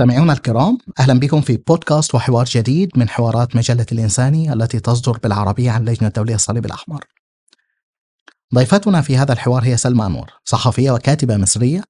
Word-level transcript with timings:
مستمعينا 0.00 0.32
الكرام 0.32 0.78
أهلا 1.00 1.20
بكم 1.20 1.40
في 1.40 1.56
بودكاست 1.56 2.14
وحوار 2.14 2.44
جديد 2.44 2.98
من 2.98 3.08
حوارات 3.08 3.56
مجلة 3.56 3.86
الانساني 3.92 4.52
التي 4.52 4.80
تصدر 4.80 5.18
بالعربية 5.18 5.70
عن 5.70 5.80
اللجنه 5.80 6.08
الدولية 6.08 6.34
الصليب 6.34 6.66
الأحمر. 6.66 7.04
ضيفتنا 8.54 9.00
في 9.00 9.16
هذا 9.16 9.32
الحوار 9.32 9.64
هي 9.64 9.76
سلمى 9.76 10.06
انور، 10.06 10.30
صحفية 10.44 10.90
وكاتبة 10.90 11.36
مصرية 11.36 11.84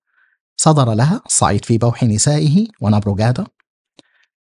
صدر 0.57 0.93
لها 0.93 1.21
الصعيد 1.27 1.65
في 1.65 1.79
بوح 1.79 2.05
نسائه 2.05 2.67
ونبروغادا. 2.81 3.47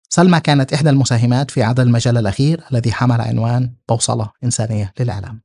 سلمى 0.09 0.39
كانت 0.39 0.73
إحدى 0.73 0.89
المساهمات 0.89 1.51
في 1.51 1.63
عدد 1.63 1.79
المجلة 1.79 2.19
الأخير 2.19 2.63
الذي 2.71 2.91
حمل 2.91 3.21
عنوان 3.21 3.73
بوصلة 3.89 4.31
إنسانية 4.43 4.93
للإعلام. 4.99 5.41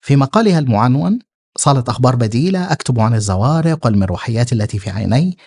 في 0.00 0.16
مقالها 0.16 0.58
المعنون 0.58 1.18
صالة 1.56 1.84
أخبار 1.88 2.16
بديلة 2.16 2.72
أكتب 2.72 3.00
عن 3.00 3.14
الزوارق 3.14 3.86
والمروحيات 3.86 4.52
التي 4.52 4.78
في 4.78 4.90
عيني 4.90 5.38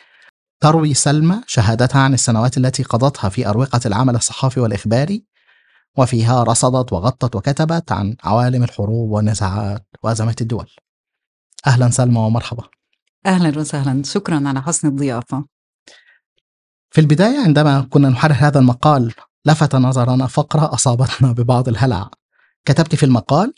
تروي 0.61 0.93
سلمى 0.93 1.41
شهادتها 1.47 2.01
عن 2.01 2.13
السنوات 2.13 2.57
التي 2.57 2.83
قضتها 2.83 3.29
في 3.29 3.47
أروقة 3.47 3.79
العمل 3.85 4.15
الصحافي 4.15 4.59
والإخباري 4.59 5.25
وفيها 5.97 6.43
رصدت 6.43 6.93
وغطت 6.93 7.35
وكتبت 7.35 7.91
عن 7.91 8.15
عوالم 8.23 8.63
الحروب 8.63 9.11
والنزاعات 9.11 9.87
وأزمات 10.03 10.41
الدول. 10.41 10.69
أهلا 11.67 11.89
سلمى 11.89 12.19
ومرحبا. 12.19 12.63
أهلا 13.25 13.59
وسهلا. 13.59 14.03
شكرا 14.03 14.43
على 14.47 14.61
حسن 14.61 14.87
الضيافة. 14.87 15.45
في 16.91 17.01
البداية 17.01 17.39
عندما 17.39 17.87
كنا 17.89 18.09
نحرر 18.09 18.33
هذا 18.33 18.59
المقال 18.59 19.13
لفت 19.45 19.75
نظرنا 19.75 20.27
فقرة 20.27 20.73
أصابتنا 20.73 21.31
ببعض 21.31 21.67
الهلع. 21.69 22.09
كتبت 22.65 22.95
في 22.95 23.05
المقال 23.05 23.53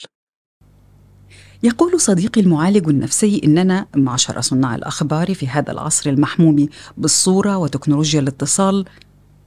يقول 1.63 2.01
صديقي 2.01 2.41
المعالج 2.41 2.89
النفسي 2.89 3.41
إننا 3.43 3.87
معشر 3.95 4.41
صناع 4.41 4.75
الأخبار 4.75 5.33
في 5.33 5.47
هذا 5.47 5.71
العصر 5.71 6.09
المحموم 6.09 6.67
بالصورة 6.97 7.57
وتكنولوجيا 7.57 8.19
الاتصال 8.19 8.85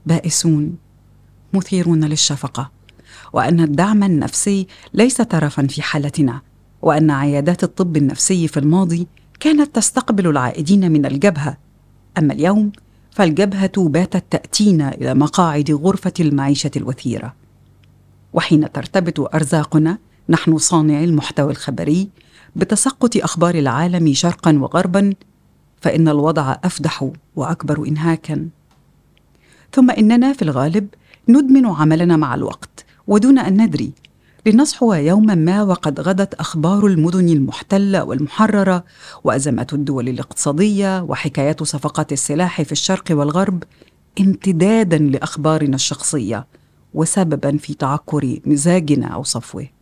بائسون 0.05 0.75
مثيرون 1.53 2.03
للشفقة 2.03 2.71
وأن 3.33 3.59
الدعم 3.59 4.03
النفسي 4.03 4.67
ليس 4.93 5.17
ترفا 5.17 5.67
في 5.67 5.81
حالتنا 5.81 6.41
وأن 6.81 7.11
عيادات 7.11 7.63
الطب 7.63 7.97
النفسي 7.97 8.47
في 8.47 8.59
الماضي 8.59 9.07
كانت 9.39 9.75
تستقبل 9.75 10.27
العائدين 10.27 10.91
من 10.91 11.05
الجبهة. 11.05 11.57
أما 12.17 12.33
اليوم 12.33 12.71
فالجبهة 13.11 13.71
باتت 13.77 14.23
تأتينا 14.29 14.93
إلى 14.93 15.13
مقاعد 15.13 15.71
غرفة 15.71 16.13
المعيشة 16.19 16.71
الوثيرة. 16.75 17.33
وحين 18.33 18.71
ترتبط 18.71 19.35
أرزاقنا 19.35 19.97
نحن 20.29 20.57
صانعي 20.57 21.03
المحتوى 21.03 21.51
الخبري 21.51 22.09
بتسقط 22.55 23.17
أخبار 23.17 23.55
العالم 23.55 24.13
شرقا 24.13 24.57
وغربا 24.59 25.13
فإن 25.81 26.07
الوضع 26.07 26.55
أفدح 26.63 27.11
وأكبر 27.35 27.87
انهاكا. 27.87 28.47
ثم 29.71 29.91
إننا 29.91 30.33
في 30.33 30.41
الغالب 30.41 30.87
ندمن 31.29 31.65
عملنا 31.65 32.17
مع 32.17 32.35
الوقت 32.35 32.85
ودون 33.07 33.39
أن 33.39 33.61
ندري 33.61 33.91
لنصحو 34.45 34.93
يوما 34.93 35.35
ما 35.35 35.63
وقد 35.63 35.99
غدت 35.99 36.33
أخبار 36.33 36.85
المدن 36.85 37.29
المحتلة 37.29 38.03
والمحررة 38.03 38.83
وأزمات 39.23 39.73
الدول 39.73 40.09
الاقتصادية 40.09 41.01
وحكايات 41.01 41.63
صفقات 41.63 42.11
السلاح 42.11 42.61
في 42.61 42.71
الشرق 42.71 43.03
والغرب 43.09 43.63
امتدادا 44.19 44.97
لأخبارنا 44.97 45.75
الشخصية 45.75 46.47
وسببا 46.93 47.57
في 47.57 47.73
تعكر 47.73 48.39
مزاجنا 48.45 49.07
أو 49.07 49.23
صفوه. 49.23 49.74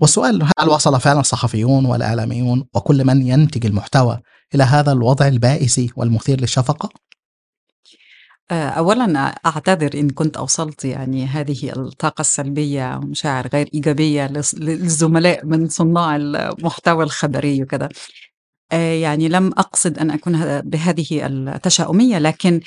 والسؤال 0.00 0.42
هل 0.58 0.68
وصل 0.68 1.00
فعلا 1.00 1.20
الصحفيون 1.20 1.86
والإعلاميون 1.86 2.64
وكل 2.74 3.04
من 3.04 3.26
ينتج 3.26 3.66
المحتوى 3.66 4.20
إلى 4.54 4.64
هذا 4.64 4.92
الوضع 4.92 5.28
البائس 5.28 5.80
والمثير 5.96 6.40
للشفقة؟ 6.40 6.88
آه، 8.50 8.68
أولا 8.68 9.34
أعتذر 9.46 9.90
إن 9.94 10.10
كنت 10.10 10.36
أوصلت 10.36 10.84
يعني 10.84 11.26
هذه 11.26 11.72
الطاقة 11.76 12.20
السلبية 12.20 12.96
ومشاعر 12.96 13.48
غير 13.52 13.68
إيجابية 13.74 14.32
للزملاء 14.54 15.46
من 15.46 15.68
صناع 15.68 16.16
المحتوى 16.16 17.04
الخبري 17.04 17.62
وكذا. 17.62 17.88
آه، 18.72 18.92
يعني 18.92 19.28
لم 19.28 19.46
أقصد 19.46 19.98
أن 19.98 20.10
أكون 20.10 20.60
بهذه 20.60 21.26
التشاؤمية 21.26 22.18
لكن 22.18 22.60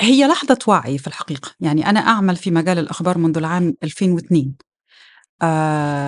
هي 0.00 0.26
لحظة 0.26 0.58
وعي 0.66 0.98
في 0.98 1.06
الحقيقة. 1.06 1.50
يعني 1.60 1.90
أنا 1.90 2.00
أعمل 2.00 2.36
في 2.36 2.50
مجال 2.50 2.78
الأخبار 2.78 3.18
منذ 3.18 3.38
العام 3.38 3.74
2002 3.82 4.54
آه، 4.54 4.75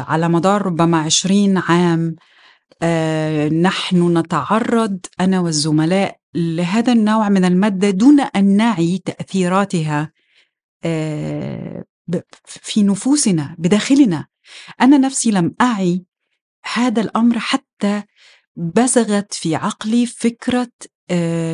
على 0.08 0.28
مدار 0.28 0.62
ربما 0.62 1.00
عشرين 1.00 1.58
عام 1.58 2.16
آه، 2.82 3.48
نحن 3.48 4.18
نتعرض 4.18 4.98
أنا 5.20 5.40
والزملاء 5.40 6.16
لهذا 6.34 6.92
النوع 6.92 7.28
من 7.28 7.44
المادة 7.44 7.90
دون 7.90 8.20
أن 8.20 8.56
نعي 8.56 8.98
تأثيراتها 9.04 10.12
آه، 10.84 11.84
في 12.46 12.82
نفوسنا 12.82 13.56
بداخلنا. 13.58 14.26
أنا 14.80 14.98
نفسي 14.98 15.30
لم 15.30 15.54
أعي 15.60 16.04
هذا 16.72 17.00
الأمر 17.00 17.38
حتى 17.38 18.02
بزغت 18.56 19.34
في 19.34 19.56
عقلي 19.56 20.06
فكرة 20.06 20.68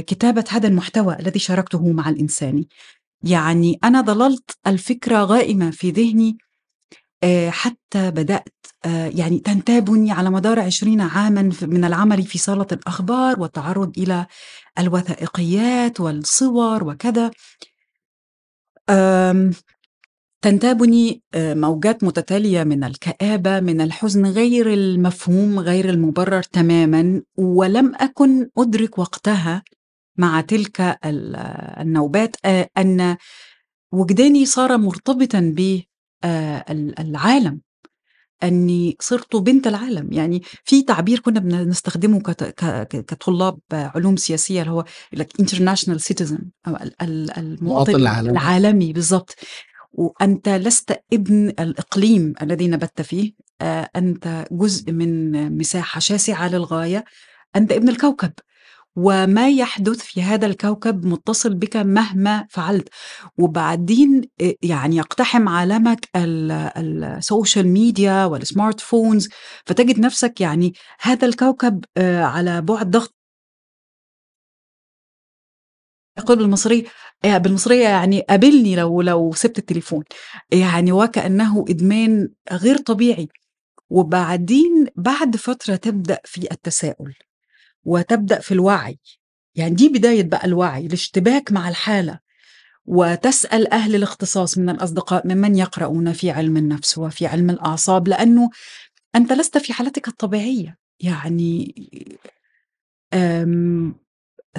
كتابة 0.00 0.44
هذا 0.48 0.68
المحتوى 0.68 1.16
الذي 1.20 1.38
شاركته 1.38 1.92
مع 1.92 2.08
الإنساني 2.08 2.68
يعني 3.22 3.78
أنا 3.84 4.00
ظللت 4.00 4.50
الفكرة 4.66 5.24
غائمة 5.24 5.70
في 5.70 5.90
ذهني 5.90 6.38
حتى 7.50 8.10
بدأت 8.10 8.48
يعني 8.86 9.38
تنتابني 9.38 10.12
على 10.12 10.30
مدار 10.30 10.60
عشرين 10.60 11.00
عاما 11.00 11.50
من 11.62 11.84
العمل 11.84 12.22
في 12.22 12.38
صالة 12.38 12.66
الأخبار 12.72 13.40
والتعرض 13.40 13.98
إلى 13.98 14.26
الوثائقيات 14.78 16.00
والصور 16.00 16.84
وكذا. 16.84 17.30
تنتابني 20.44 21.22
موجات 21.36 22.04
متتالية 22.04 22.64
من 22.64 22.84
الكآبة 22.84 23.60
من 23.60 23.80
الحزن 23.80 24.26
غير 24.26 24.72
المفهوم 24.72 25.58
غير 25.58 25.88
المبرر 25.90 26.42
تماما 26.42 27.22
ولم 27.36 27.94
أكن 27.94 28.48
أدرك 28.58 28.98
وقتها 28.98 29.62
مع 30.16 30.40
تلك 30.40 30.98
النوبات 31.80 32.36
أن 32.78 33.16
وجداني 33.92 34.46
صار 34.46 34.78
مرتبطا 34.78 35.38
آه، 35.38 35.82
العالم 37.00 37.60
إني 38.42 38.96
صرت 39.00 39.36
بنت 39.36 39.66
العالم. 39.66 40.12
يعني 40.12 40.42
في 40.64 40.82
تعبير 40.82 41.18
كنا 41.18 41.40
بنستخدمه 41.40 42.20
كطلاب 42.90 43.58
علوم 43.72 44.16
سياسية 44.16 44.62
اللي 44.62 44.72
هو 44.72 44.84
international 45.40 46.00
citizen 46.00 46.38
المواطن 47.02 47.94
العالمي, 47.94 48.30
العالمي 48.30 48.92
بالضبط. 48.92 49.36
وأنت 49.92 50.48
لست 50.48 51.00
ابن 51.12 51.48
الإقليم 51.48 52.34
الذي 52.42 52.68
نبت 52.68 53.02
فيه 53.02 53.32
آه، 53.60 53.90
أنت 53.96 54.46
جزء 54.52 54.92
من 54.92 55.32
مساحة 55.58 56.00
شاسعة 56.00 56.48
للغاية. 56.48 57.04
أنت 57.56 57.72
ابن 57.72 57.88
الكوكب. 57.88 58.32
وما 58.96 59.50
يحدث 59.50 59.98
في 59.98 60.22
هذا 60.22 60.46
الكوكب 60.46 61.06
متصل 61.06 61.54
بك 61.54 61.76
مهما 61.76 62.46
فعلت. 62.50 62.88
وبعدين 63.38 64.22
يعني 64.62 64.96
يقتحم 64.96 65.48
عالمك 65.48 66.08
ال 66.16 66.38
social 66.38 67.68
media 67.68 68.08
وال 68.08 68.24
smartphones 68.24 69.28
فتجد 69.66 69.98
نفسك 69.98 70.40
يعني 70.40 70.72
هذا 71.00 71.26
الكوكب 71.26 71.84
على 71.98 72.60
بعد 72.62 72.90
ضغطة. 72.90 73.14
يقول 76.18 76.36
بالمصري 76.38 76.86
بالمصرية 77.24 77.88
يعني 77.88 78.20
قابلني 78.20 78.76
لو 78.76 79.02
لو 79.02 79.32
سبت 79.32 79.58
التليفون. 79.58 80.04
يعني 80.52 80.92
وكأنه 80.92 81.64
إدمان 81.68 82.28
غير 82.52 82.76
طبيعي. 82.78 83.28
وبعدين 83.90 84.86
بعد 84.96 85.36
فترة 85.36 85.76
تبدأ 85.76 86.18
في 86.24 86.52
التساؤل. 86.52 87.14
وتبدأ 87.84 88.40
في 88.40 88.52
الوعي. 88.54 88.98
يعني 89.54 89.74
دي 89.74 89.88
بداية 89.88 90.22
بقى 90.22 90.44
الوعي 90.46 90.86
الاشتباك 90.86 91.52
مع 91.52 91.68
الحالة. 91.68 92.18
وتسأل 92.86 93.72
أهل 93.72 93.94
الاختصاص 93.94 94.58
من 94.58 94.70
الأصدقاء 94.70 95.26
ممن 95.26 95.56
يقرؤون 95.56 96.12
في 96.12 96.30
علم 96.30 96.56
النفس 96.56 96.98
وفي 96.98 97.26
علم 97.26 97.50
الأعصاب 97.50 98.08
لأنه 98.08 98.50
أنت 99.14 99.32
لست 99.32 99.58
في 99.58 99.72
حالتك 99.72 100.08
الطبيعية. 100.08 100.78
يعني 101.00 101.74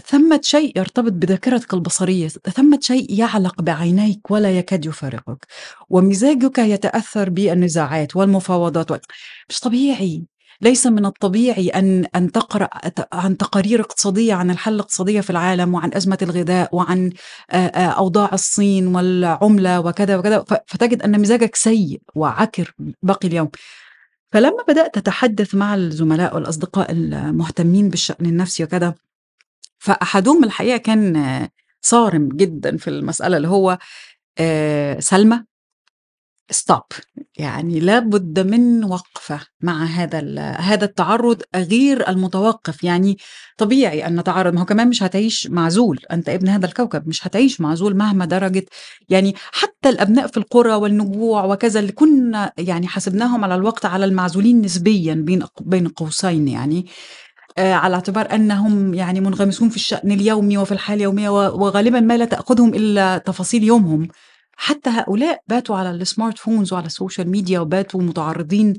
ثمة 0.05 0.39
شيء 0.43 0.77
يرتبط 0.77 1.11
بذاكرتك 1.11 1.73
البصرية 1.73 2.27
ثمة 2.27 2.79
شيء 2.81 3.19
يعلق 3.19 3.61
بعينيك 3.61 4.31
ولا 4.31 4.57
يكاد 4.57 4.85
يفارقك. 4.85 5.45
ومزاجك 5.89 6.57
يتأثر 6.57 7.29
بالنزاعات 7.29 8.15
والمفاوضات 8.15 9.05
مش 9.49 9.59
طبيعي. 9.59 10.23
ليس 10.61 10.87
من 10.87 11.05
الطبيعي 11.05 11.69
أن 11.69 12.05
أن 12.15 12.31
تقرأ 12.31 12.69
عن 13.13 13.37
تقارير 13.37 13.81
اقتصادية 13.81 14.33
عن 14.33 14.51
الحالة 14.51 14.75
الاقتصادية 14.75 15.21
في 15.21 15.29
العالم 15.29 15.73
وعن 15.73 15.91
أزمة 15.93 16.17
الغذاء 16.21 16.75
وعن 16.75 17.11
أوضاع 17.75 18.29
الصين 18.33 18.95
والعملة 18.95 19.79
وكذا 19.79 20.17
وكذا. 20.17 20.45
فتجد 20.67 21.01
أن 21.01 21.21
مزاجك 21.21 21.55
سيء 21.55 22.01
وعكر 22.15 22.73
باقي 23.03 23.27
اليوم. 23.27 23.49
فلما 24.31 24.63
بدأت 24.67 24.97
أتحدث 24.97 25.55
مع 25.55 25.75
الزملاء 25.75 26.35
والأصدقاء 26.35 26.91
المهتمين 26.91 27.89
بالشأن 27.89 28.25
النفسي 28.25 28.63
وكذا 28.63 28.95
فأحدهم 29.79 30.43
الحقيقة 30.43 30.77
كان 30.77 31.47
صارم 31.81 32.29
جدًا 32.29 32.77
في 32.77 32.89
المسألة 32.89 33.37
اللي 33.37 33.47
هو 33.47 33.77
سلمى. 34.99 35.43
Stop. 36.53 36.99
يعني 37.37 37.79
لابد 37.79 38.39
من 38.39 38.83
وقفة 38.83 39.39
مع 39.61 39.83
هذا 39.85 40.39
هذا 40.59 40.85
التعرُّض 40.85 41.41
غير 41.55 42.09
المتوقّف، 42.09 42.83
يعني 42.83 43.17
طبيعي 43.57 44.07
أن 44.07 44.19
نتعرّض 44.19 44.53
ما 44.53 44.61
هو 44.61 44.65
كمان 44.65 44.89
مش 44.89 45.03
هتعيش 45.03 45.47
معزول، 45.51 45.99
أنت 46.11 46.29
ابن 46.29 46.49
هذا 46.49 46.65
الكوكب، 46.65 47.07
مش 47.07 47.27
هتعيش 47.27 47.61
معزول 47.61 47.95
مهما 47.97 48.25
درجة. 48.25 48.65
يعني 49.09 49.35
حتى 49.51 49.89
الأبناء 49.89 50.27
في 50.27 50.37
القرى 50.37 50.73
والنجوع 50.73 51.43
وكذا 51.45 51.79
اللي 51.79 51.91
كنا 51.91 52.51
يعني 52.57 52.87
حسبناهم 52.87 53.43
على 53.43 53.55
الوقت 53.55 53.85
على 53.85 54.05
المعزولين 54.05 54.61
نسبيًا 54.61 55.13
بين 55.13 55.43
بين 55.61 55.87
قوسين 55.87 56.47
يعني، 56.47 56.85
آآ 57.57 57.73
على 57.75 57.95
اعتبار 57.95 58.35
أنهم 58.35 58.93
يعني 58.93 59.21
منغمسون 59.21 59.69
في 59.69 59.75
الشأن 59.75 60.11
اليومي 60.11 60.57
وفي 60.57 60.71
الحياة 60.71 60.95
اليومية 60.97 61.29
و 61.29 61.35
وغالبًا 61.65 61.99
ما 61.99 62.17
لا 62.17 62.25
تأخذهم 62.25 62.73
إلا 62.73 63.17
تفاصيل 63.17 63.63
يومهم. 63.63 64.07
حتى 64.55 64.89
هؤلاء 64.89 65.41
باتوا 65.47 65.75
على 65.75 65.91
ال 65.91 66.37
smartphones 66.37 66.73
وعلى 66.73 66.85
ال 66.85 66.92
social 66.92 67.29
media 67.29 67.59
وباتوا 67.59 68.01
متعرضين 68.01 68.73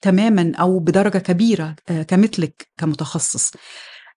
تماما 0.00 0.52
أو 0.60 0.78
بدرجة 0.78 1.18
كبيرة 1.18 1.76
آه، 1.88 2.02
كمثلك 2.02 2.68
كمتخصص. 2.76 3.52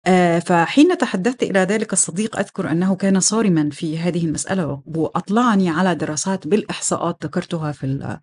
آه، 0.08 0.40
فحين 0.40 0.98
تحدثت 0.98 1.44
إلى 1.44 1.60
ذلك 1.60 1.94
الصديق 1.94 2.38
أذكر 2.40 2.72
أنه 2.72 2.96
كان 2.96 3.20
صارما 3.20 3.70
في 3.70 4.00
هذه 4.00 4.26
المسألة 4.26 4.82
وأطلعني 4.86 5.70
على 5.70 5.96
دراسات 5.96 6.48
بالإحصاءات 6.48 7.26
ذكرتها 7.26 7.72
في 7.72 8.16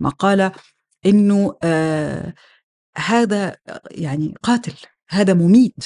المقالة 0.00 0.52
إنه 1.06 1.56
آه، 1.62 2.34
هذا 2.96 3.56
يعني 3.90 4.34
قاتل 4.42 4.74
هذا 5.08 5.34
مميت. 5.34 5.84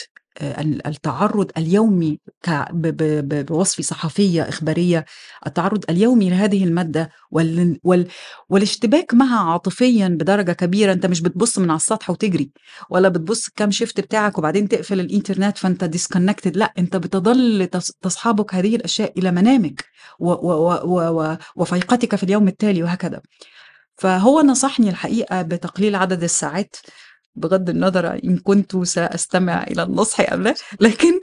التعرُّض 0.86 1.50
اليومي 1.58 2.18
ك 2.42 2.50
ب 2.72 2.86
ب 3.28 3.46
بوصف 3.46 3.80
صحفية 3.80 4.48
إخبارية، 4.48 5.04
التعرُّض 5.46 5.84
اليومي 5.90 6.30
لهذه 6.30 6.64
المادة 6.64 7.10
وال 7.30 7.78
وال 7.84 8.06
والاشتباك 8.48 9.14
معها 9.14 9.50
عاطفيًا 9.52 10.08
بدرجة 10.08 10.52
كبيرة، 10.52 10.92
أنت 10.92 11.06
مش 11.06 11.20
بتبُص 11.20 11.58
من 11.58 11.70
على 11.70 11.76
السطح 11.76 12.10
وتجري، 12.10 12.50
ولا 12.90 13.08
بتبُص 13.08 13.48
كام 13.48 13.70
شيفت 13.70 14.00
بتاعك 14.00 14.38
وبعدين 14.38 14.68
تقفل 14.68 15.00
الإنترنت 15.00 15.58
فأنت 15.58 15.84
disconnected 15.96 16.56
لأ، 16.56 16.72
أنت 16.78 16.96
بتظل 16.96 17.66
تص 17.66 17.92
تصحبك 18.02 18.54
هذه 18.54 18.76
الأشياء 18.76 19.18
إلى 19.18 19.30
منامك 19.30 19.84
وفيقتك 21.56 22.16
في 22.16 22.22
اليوم 22.22 22.48
التالي 22.48 22.82
وهكذا. 22.82 23.20
فهو 23.96 24.40
نصحني 24.42 24.88
الحقيقة 24.90 25.42
بتقليل 25.42 25.94
عدد 25.96 26.22
الساعات 26.22 26.76
بغض 27.34 27.70
النظر 27.70 28.20
إن 28.24 28.38
كنت 28.38 28.76
سأستمع 28.76 29.62
إلى 29.62 29.82
النصح 29.82 30.32
أم 30.32 30.42
لا 30.42 30.54
لكن 30.80 31.20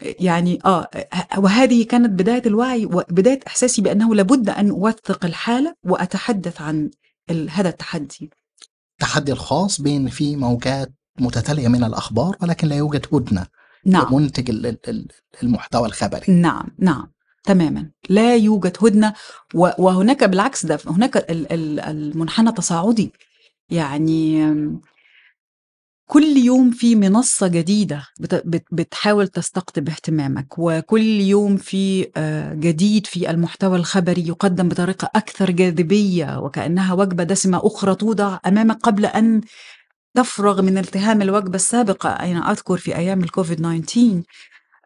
يعني 0.00 0.58
آه 0.64 0.88
وهذه 1.36 1.84
كانت 1.84 2.10
بداية 2.10 2.42
الوعي 2.46 2.86
وبداية 2.86 3.40
إحساسي 3.46 3.82
بأنه 3.82 4.14
لابد 4.14 4.48
أن 4.48 4.70
أوثق 4.70 5.24
الحالة 5.24 5.74
وأتحدث 5.84 6.60
عن 6.60 6.90
هذا 7.50 7.68
التحدي. 7.68 8.30
التحدي 8.92 9.32
الخاص 9.32 9.80
بين 9.80 10.08
في 10.08 10.36
موجات 10.36 10.92
متتالية 11.20 11.68
من 11.68 11.84
الأخبار 11.84 12.36
ولكن 12.42 12.68
لا 12.68 12.76
يوجد 12.76 13.06
هدنة 13.12 13.46
نعم. 13.86 14.14
منتج 14.14 14.50
المحتوى 15.42 15.88
الخبري. 15.88 16.32
نعم 16.32 16.68
نعم 16.78 17.12
تماما. 17.44 17.90
لا 18.08 18.36
يوجد 18.36 18.76
هدنة 18.82 19.14
وهناك 19.54 20.24
بالعكس 20.24 20.66
ده 20.66 20.78
هناك 20.86 21.26
المنحنى 21.30 22.52
تصاعدي 22.52 23.12
يعني 23.70 24.42
كل 26.12 26.36
يوم 26.36 26.70
في 26.70 26.94
منصة 26.94 27.48
جديدة 27.48 28.06
بتحاول 28.72 29.28
تستقطب 29.28 29.88
اهتمامك 29.88 30.58
وكل 30.58 31.20
يوم 31.20 31.56
في 31.56 32.10
آه، 32.16 32.54
جديد 32.54 33.06
في 33.06 33.30
المحتوى 33.30 33.78
الخبري 33.78 34.28
يقدم 34.28 34.68
بطريقة 34.68 35.10
أكثر 35.16 35.50
جاذبية 35.50 36.38
وكأنها 36.38 36.94
وجبة 36.94 37.24
دسمة 37.24 37.60
أخرى 37.66 37.94
توضع 37.94 38.38
أمامك 38.46 38.76
قبل 38.82 39.06
أن 39.06 39.40
تفرغ 40.14 40.62
من 40.62 40.78
التهام 40.78 41.22
الوجبة 41.22 41.54
السابقة. 41.56 42.08
أنا 42.10 42.50
أذكر 42.50 42.76
في 42.76 42.96
أيام 42.96 43.20
الكوفيد 43.24 43.58
19 43.58 44.22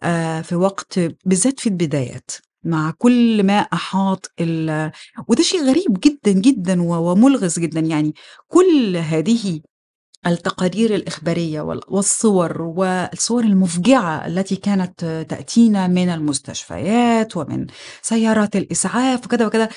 آه، 0.02 0.40
في 0.40 0.54
وقت 0.54 1.00
بالذات 1.24 1.60
في 1.60 1.68
البدايات. 1.68 2.30
مع 2.66 2.92
كل 2.98 3.42
ما 3.44 3.58
أحاط 3.58 4.32
ال 4.40 4.92
وده 5.28 5.42
شيء 5.42 5.64
غريب 5.64 6.00
جدًا، 6.00 6.32
جدًا 6.32 6.82
وملغز 6.82 7.58
جدًا، 7.58 7.80
يعني 7.80 8.14
كل 8.48 8.96
هذه 8.96 9.60
التقارير 10.26 10.94
الإخبارية 10.94 11.60
والصور 11.88 12.62
والصور 12.62 13.44
المفجعة 13.44 14.26
التي 14.26 14.56
كانت 14.56 15.24
تأتينا 15.28 15.86
من 15.86 16.08
المستشفيات 16.08 17.36
ومن 17.36 17.66
سيارات 18.02 18.56
الإسعاف 18.56 19.24
وكذا 19.24 19.46
وكذا 19.46 19.68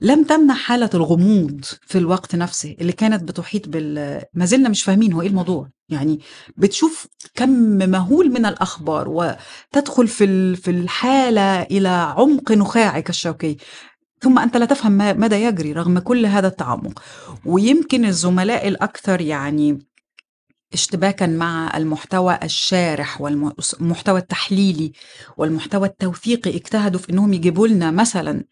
لم 0.00 0.24
تمنع 0.24 0.54
حالة 0.54 0.90
الغموض 0.94 1.64
في 1.86 1.98
الوقت 1.98 2.34
نفسه 2.36 2.76
اللي 2.80 2.92
كانت 2.92 3.22
بتحيط 3.24 3.68
بال 3.68 4.22
ما 4.34 4.44
زلنا 4.44 4.68
مش 4.68 4.82
فاهمين 4.82 5.12
هو 5.12 5.22
إيه 5.22 5.28
الموضوع. 5.28 5.68
يعني 5.88 6.20
بتشوف 6.56 7.06
كم 7.34 7.50
مهول 7.90 8.30
من 8.30 8.46
الأخبار 8.46 9.08
وتدخل 9.08 10.08
في 10.08 10.56
في 10.56 10.70
الحالة 10.70 11.62
إلى 11.62 11.88
عمق 11.88 12.52
نخاعك 12.52 13.10
الشوكي. 13.10 13.56
ثم 14.20 14.38
أنت 14.38 14.56
لا 14.56 14.66
تفهم 14.66 14.92
ماذا 14.92 15.36
يجري 15.48 15.72
رغم 15.72 15.98
كل 15.98 16.26
هذا 16.26 16.46
التعمق. 16.48 17.02
ويمكن 17.46 18.04
الزملاء 18.04 18.68
الأكثر 18.68 19.20
يعني 19.20 19.78
اشتباكا 20.74 21.26
مع 21.26 21.76
المحتوى 21.76 22.38
الشارح 22.42 23.20
والمحتوى 23.20 24.20
التحليلي 24.20 24.92
والمحتوى 25.36 25.88
التوثيقي 25.88 26.50
اجتهدوا 26.56 27.00
في 27.00 27.12
إنهم 27.12 27.32
يجيبوا 27.32 27.68
لنا 27.68 27.90
مثلا 27.90 28.44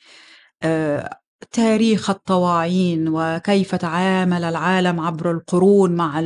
آه، 0.63 1.19
تاريخ 1.51 2.11
الطواعين 2.11 3.09
وكيف 3.09 3.75
تعامل 3.75 4.45
العالم 4.45 5.01
عبر 5.01 5.31
القرون 5.31 5.93
مع 5.97 6.25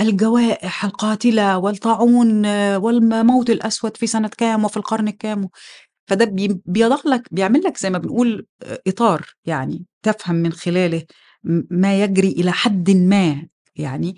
الجوائح 0.00 0.84
القاتلة 0.84 1.58
والطاعون 1.58 2.46
آه، 2.46 2.78
والموت 2.78 3.50
الأسود 3.50 3.96
في 3.96 4.06
سنة 4.06 4.28
كام 4.38 4.64
وفي 4.64 4.76
القرن 4.76 5.08
الكام. 5.08 5.48
فده 6.06 6.24
بيضع 6.66 6.98
لك 7.06 7.28
بيعمل 7.30 7.62
لك 7.64 7.78
زي 7.78 7.90
ما 7.90 7.98
بنقول 7.98 8.46
آه، 8.62 8.80
إطار 8.86 9.26
يعني 9.44 9.84
تفهم 10.02 10.36
من 10.36 10.52
خلاله 10.52 11.02
ما 11.70 12.02
يجري 12.02 12.28
إلى 12.28 12.52
حد 12.52 12.90
ما 12.90 13.46
يعني. 13.76 14.16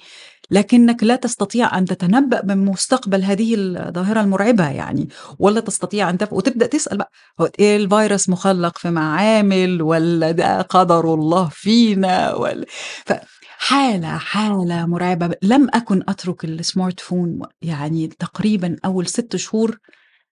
لكنك 0.51 1.05
لا 1.05 1.17
تستطيع 1.17 1.79
أن 1.79 1.85
تتنبأ 1.85 2.41
بمستقبل 2.41 3.25
هذه 3.25 3.55
الظاهرة 3.57 4.21
المرعبة 4.21 4.69
يعني 4.71 5.09
ولا 5.39 5.61
تستطيع 5.61 6.11
أن 6.11 6.19
تف... 6.19 6.33
وتبدأ 6.33 6.67
تسأل 6.67 6.99
بقى 6.99 7.11
هو 7.41 7.51
إيه 7.59 7.77
الفيروس 7.77 8.29
مخلق 8.29 8.79
في 8.79 8.91
معامل 8.91 9.83
ولا 9.83 10.31
ده 10.31 10.61
قدر 10.63 11.15
الله 11.15 11.49
فينا 11.53 12.35
ولا 12.35 12.67
ف... 13.07 13.13
حالة 13.59 14.17
حالة 14.19 14.87
مرعبة. 14.87 15.35
لم 15.43 15.69
أكن 15.75 16.03
أترك 16.09 16.45
السمارت 16.45 17.01
فون 17.01 17.41
يعني 17.63 18.07
تقريبا 18.07 18.77
أول 18.85 19.07
ست 19.07 19.37
شهور 19.37 19.79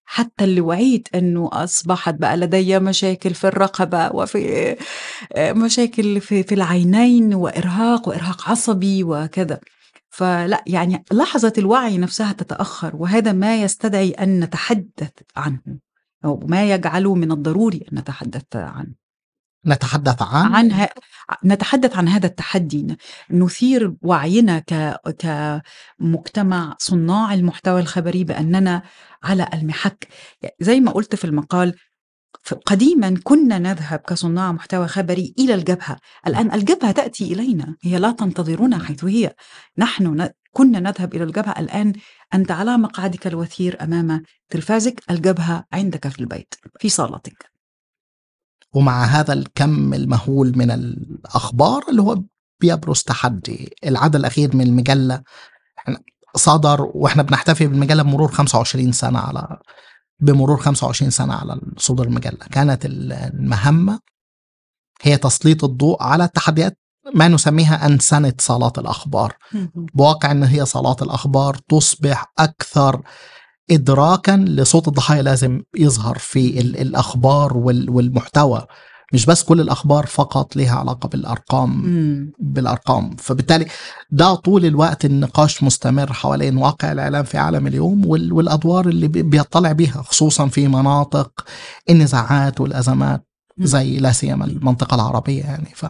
حتى 0.04 0.44
اللي 0.44 0.60
وعيت 0.60 1.08
أنه 1.14 1.50
أصبحت 1.52 2.14
بقى 2.14 2.36
لدي 2.36 2.78
مشاكل 2.78 3.34
في 3.34 3.46
الرقبة 3.46 4.10
وفي 4.16 4.76
مشاكل 5.38 6.20
في, 6.20 6.42
في 6.42 6.54
العينين 6.54 7.34
وإرهاق 7.34 8.08
وإرهاق 8.08 8.50
عصبي 8.50 9.04
وكذا. 9.04 9.60
فلا 10.18 10.64
يعني 10.66 11.04
لحظة 11.12 11.52
الوعي 11.58 11.98
نفسها 11.98 12.32
تتأخر 12.32 12.96
وهذا 12.96 13.32
ما 13.32 13.62
يستدعي 13.62 14.10
أن 14.10 14.40
نتحدث 14.40 15.12
عنه 15.36 15.60
أو 16.24 16.46
ما 16.46 16.70
يجعله 16.70 17.14
من 17.14 17.32
الضروري 17.32 17.84
أن 17.92 17.98
نتحدث 17.98 18.56
عنه. 18.56 18.94
نتحدث 19.66 20.22
عن؟ 20.22 20.54
عن 20.54 20.72
ه... 20.72 20.88
نتحدث 21.44 21.96
عن 21.96 22.08
هذا 22.08 22.26
التحدي. 22.26 22.96
نثير 23.30 23.94
وعينا 24.02 24.58
ك... 24.58 25.00
كمجتمع 25.18 26.76
صناع 26.78 27.34
المحتوى 27.34 27.80
الخبري 27.80 28.24
بأننا 28.24 28.82
على 29.22 29.48
المحك. 29.54 30.08
زي 30.60 30.80
ما 30.80 30.92
قلت 30.92 31.14
في 31.14 31.24
المقال 31.24 31.74
قديما 32.66 33.20
كنا 33.24 33.58
نذهب 33.58 33.98
كصناع 33.98 34.52
محتوى 34.52 34.88
خبري 34.88 35.34
إلى 35.38 35.54
الجبهة. 35.54 35.96
الآن 36.26 36.52
الجبهة 36.52 36.92
تأتي 36.92 37.32
إلينا. 37.32 37.76
هي 37.82 37.98
لا 37.98 38.10
تنتظرنا 38.10 38.84
حيث 38.84 39.04
هي. 39.04 39.34
نحن 39.78 40.22
ن... 40.22 40.30
كنا 40.52 40.80
نذهب 40.80 41.14
إلى 41.14 41.24
الجبهة. 41.24 41.54
الآن 41.58 41.92
أنت 42.34 42.50
على 42.50 42.78
مقعدك 42.78 43.26
الوثير 43.26 43.82
أمام 43.82 44.22
تلفازك. 44.48 45.02
الجبهة 45.10 45.64
عندك 45.72 46.08
في 46.08 46.20
البيت 46.20 46.54
في 46.80 46.88
صالتك. 46.88 47.50
ومع 48.74 49.04
هذا 49.04 49.32
الكم 49.32 49.94
المهول 49.94 50.52
من 50.58 50.70
الأخبار 50.70 51.82
اللي 51.88 52.02
هو 52.02 52.22
بيبرز 52.60 53.02
تحدي. 53.02 53.76
العدد 53.84 54.16
الأخير 54.16 54.56
من 54.56 54.66
المجلة 54.66 55.22
صدر 56.36 56.90
وإحنا 56.94 57.22
بنحتفي 57.22 57.66
بالمجلة 57.66 58.02
بمرور 58.02 58.28
25 58.28 58.92
سنة 58.92 59.18
على 59.18 59.58
بمرور 60.20 60.56
25 60.56 61.10
سنة 61.10 61.34
على 61.34 61.60
صدور 61.76 62.06
المجلة. 62.06 62.36
كانت 62.52 62.82
المهمة 62.84 64.00
هي 65.02 65.16
تسليط 65.16 65.64
الضوء 65.64 66.02
على 66.02 66.24
التحديات 66.24 66.78
ما 67.14 67.28
نسميها 67.28 67.86
أنسنة 67.86 68.32
صالات 68.38 68.78
الأخبار. 68.78 69.36
بواقع 69.94 70.30
أن 70.30 70.42
هي 70.44 70.64
صالات 70.66 71.02
الأخبار 71.02 71.56
تصبح 71.68 72.32
أكثر 72.38 73.02
ادراكا 73.70 74.32
لصوت 74.36 74.88
الضحايا 74.88 75.22
لازم 75.22 75.62
يظهر 75.76 76.18
في 76.18 76.60
ال- 76.60 76.76
الأخبار 76.80 77.56
وال- 77.56 77.90
والمحتوى. 77.90 78.66
مش 79.12 79.26
بس 79.26 79.42
كل 79.42 79.60
الأخبار 79.60 80.06
فقط 80.06 80.56
لها 80.56 80.74
علاقة 80.78 81.08
بالأرقام 81.08 81.70
مم. 81.86 82.32
بالأرقام. 82.38 83.16
فبالتالي 83.16 83.66
ده 84.10 84.34
طول 84.34 84.64
الوقت 84.64 85.04
النقاش 85.04 85.62
مستمر 85.62 86.12
حوالين 86.12 86.56
واقع 86.56 86.92
الإعلام 86.92 87.24
في 87.24 87.38
عالم 87.38 87.66
اليوم 87.66 88.06
وال- 88.06 88.32
والأدوار 88.32 88.88
اللي 88.88 89.08
بي- 89.08 89.22
بيطلع 89.22 89.72
بيها 89.72 90.02
خصوصا 90.02 90.48
في 90.48 90.68
مناطق 90.68 91.44
النزاعات 91.90 92.60
والأزمات. 92.60 93.24
زي 93.60 93.98
لا 93.98 94.12
سيما 94.12 94.44
المنطقة 94.44 94.94
العربية 94.94 95.42
يعني. 95.42 95.72
ف 95.74 95.86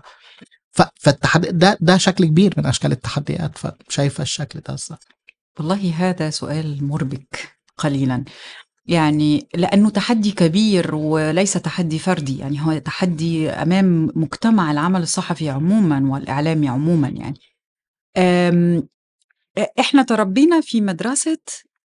ف- 0.73 0.83
فالتحدي 1.01 1.49
ده 1.51 1.77
ده 1.81 1.97
شكل 1.97 2.25
كبير 2.25 2.55
من 2.57 2.67
أشكال 2.67 2.93
التحديات. 2.93 3.53
فشايفه 3.59 4.23
الشكل 4.23 4.61
ده 4.69 4.75
إزاي؟ 4.75 4.99
والله 5.59 5.95
هذا 5.97 6.31
سؤال 6.31 6.85
مربك 6.85 7.49
قليلا. 7.79 8.25
يعني 8.89 9.49
لأنه 9.55 9.91
تحدي 9.91 10.33
كبير 10.33 10.95
وليس 10.95 11.53
تحدي 11.53 11.99
فردي 11.99 12.39
يعني 12.39 12.61
هو 12.61 12.79
تحدي 12.79 13.51
أمام 13.51 14.13
مجتمع 14.15 14.71
العمل 14.71 15.03
الصحفي 15.03 15.51
عموما 15.51 16.13
والإعلامي 16.13 16.69
عموما 16.69 17.09
يعني. 17.09 17.39
إحنا 19.81 20.03
تربينا 20.03 20.61
في 20.61 20.81
مدرسة 20.81 21.39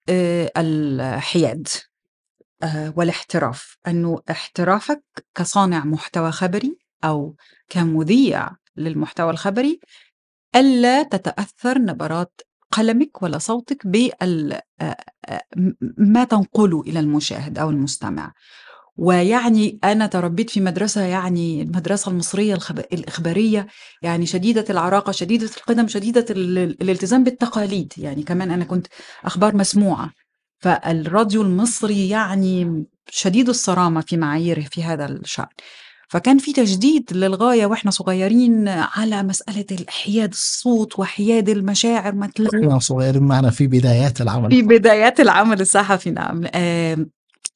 آه، 0.09 0.51
الحياد 0.57 1.67
آه، 2.63 2.93
والاحتراف. 2.97 3.77
أنه 3.87 4.21
احترافك 4.31 5.03
كصانع 5.35 5.85
محتوى 5.85 6.31
خبري 6.31 6.77
أو 7.03 7.35
كمذيع 7.69 8.49
للمحتوى 8.77 9.31
الخبري 9.31 9.79
ألا 10.55 11.03
تتأثر 11.03 11.79
نبرات 11.79 12.41
قلمك 12.73 13.23
ولا 13.23 13.37
صوتك 13.37 13.87
بال 13.87 14.53
آه، 14.81 14.97
آه، 15.25 16.23
تنقله 16.23 16.81
إلى 16.81 16.99
المشاهد 16.99 17.59
أو 17.59 17.69
المستمع. 17.69 18.33
ويعني 18.97 19.79
أنا 19.83 20.07
تربيت 20.07 20.49
في 20.49 20.61
مدرسة 20.61 21.01
يعني 21.01 21.61
المدرسة 21.61 22.11
المصرية. 22.11 22.57
الإخبارية 22.93 23.67
يعني 24.01 24.25
شديدة 24.25 24.65
العراقة 24.69 25.11
شديدة 25.11 25.49
القدم 25.57 25.87
شديدة 25.87 26.25
ال... 26.29 26.57
الالتزام 26.81 27.23
بالتقاليد. 27.23 27.93
يعني 27.97 28.23
كمان 28.23 28.51
أنا 28.51 28.65
كنت 28.65 28.87
أخبار 29.25 29.55
مسموعة. 29.55 30.11
فالراديو 30.59 31.41
المصري 31.41 32.09
يعني 32.09 32.85
شديد 33.09 33.49
الصرامة 33.49 34.01
في 34.01 34.17
معاييره 34.17 34.61
في 34.61 34.83
هذا 34.83 35.05
الشأن. 35.05 35.47
فكان 36.13 36.37
في 36.37 36.53
تجديد 36.53 37.13
للغاية 37.13 37.65
وإحنا 37.65 37.91
صغيرين 37.91 38.67
على 38.67 39.23
مسألة 39.23 39.65
الحياد 39.71 40.29
الصوت 40.29 40.99
وحياد 40.99 41.49
المشاعر 41.49 42.15
ما 42.15 42.29
إحنا 42.53 42.79
صغيرين 42.79 43.23
معنا 43.23 43.49
في 43.49 43.67
بدايات 43.67 44.21
العمل. 44.21 44.51
في 44.51 44.61
بدايات 44.61 45.19
العمل 45.19 45.61
الصحفي 45.61 46.11
نعم. 46.11 46.43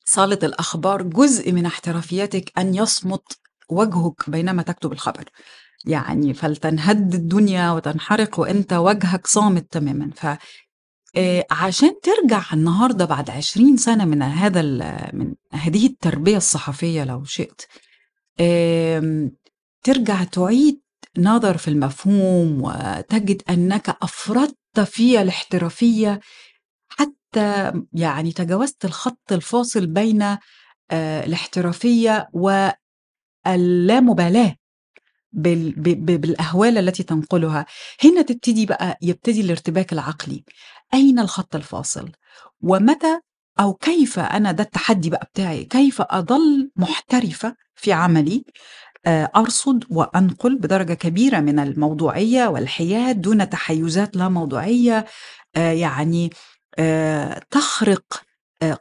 صالة 0.06 0.40
الأخبار 0.44 1.02
جزء 1.02 1.52
من 1.52 1.66
احترافيتك 1.66 2.52
أن 2.58 2.76
يصمت 2.76 3.38
وجهك 3.70 4.30
بينما 4.30 4.62
تكتب 4.62 4.92
الخبر. 4.92 5.24
يعني 5.86 6.34
فلتنهد 6.34 7.14
الدنيا 7.14 7.72
وتنحرق 7.72 8.40
وأنت 8.40 8.74
وجهك 8.74 9.28
صامت 9.28 9.72
تماما. 9.72 10.10
ف 10.16 10.26
آه، 11.18 11.46
عشان 11.52 11.92
ترجع 12.04 12.44
النهارده 12.54 13.06
بعد 13.06 13.30
20 13.30 13.78
سنة 13.78 14.06
من 14.06 14.22
هذا 14.22 14.62
من 15.14 15.34
هذه 15.52 15.86
التربية 15.86 16.38
الصحفية 16.38 17.04
لو 17.04 17.24
شئت 17.24 17.62
ترجع 19.84 20.24
تعيد 20.24 20.82
نظر 21.18 21.58
في 21.58 21.68
المفهوم 21.68 22.62
وتجد 22.62 23.42
أنك 23.50 23.90
أفردت 24.02 24.80
في 24.86 25.22
الاحترافية 25.22 26.20
حتى 26.90 27.74
يعني 27.94 28.32
تجاوزت 28.32 28.86
الخط 28.86 29.32
الفاصل 29.32 29.88
بين 29.88 30.22
آه، 30.92 31.26
الاحترافية 31.26 32.30
واللامبالاة 33.46 34.56
بال- 35.32 35.72
ب- 35.72 36.06
ب- 36.06 36.22
بالأهوال 36.22 36.78
التي 36.78 37.04
تنقلها. 37.04 37.66
هنا 38.04 38.22
تبتدي 38.22 38.66
بقى 38.66 38.98
يبتدي 39.02 39.42
الارتباك 39.42 39.94
العقلي. 39.94 40.44
أين 40.94 41.20
الخط 41.20 41.56
الفاصل؟ 41.56 42.12
ومتى 42.62 43.20
أو 43.60 43.74
كيف 43.74 44.20
أنا 44.20 44.52
ده 44.52 44.64
التحدي 44.64 45.10
بقى 45.10 45.28
بتاعي؟ 45.34 45.64
كيف 45.66 46.02
أظل 46.02 46.72
محترفة 46.76 47.56
في 47.76 47.94
عملي؟ 47.94 48.44
آه، 49.06 49.32
أرصد 49.36 49.84
وأنقل 49.90 50.56
بدرجة 50.58 50.94
كبيرة 50.94 51.40
من 51.40 51.60
الموضوعية 51.60 52.48
والحياد 52.48 53.22
دون 53.22 53.50
تحيزات 53.50 54.16
لا 54.16 54.30
موضوعية. 54.30 55.06
آه، 55.56 55.72
يعني 55.72 56.30
آه، 56.80 57.42
تخرق 57.52 58.22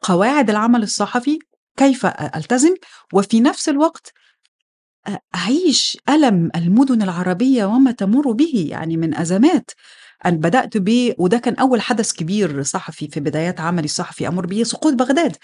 قواعد 0.03 0.51
العمل 0.51 0.83
الصحفي 0.83 1.39
كيف 1.77 2.07
ألتزم؟ 2.07 2.75
وفي 3.13 3.41
نفس 3.41 3.69
الوقت 3.69 4.13
أعيش 5.35 5.99
ألم 6.09 6.51
المدن 6.57 7.03
العربية 7.03 7.65
وما 7.65 7.91
تمر 7.91 8.33
به 8.33 8.67
يعني 8.71 8.97
من 8.97 9.15
أزمات. 9.17 9.71
أن 10.27 10.39
بدأت 10.39 10.77
ب 10.77 11.15
وده 11.19 11.39
كان 11.39 11.55
أول 11.55 11.81
حدث 11.81 12.13
كبير 12.13 12.63
صحفي 12.63 13.09
في 13.09 13.21
بدايات 13.21 13.61
عملي 13.61 13.85
الصحفي 13.85 14.29
أمر 14.29 14.47
به 14.47 14.63
سقوط 14.63 14.93
بغداد. 14.93 15.37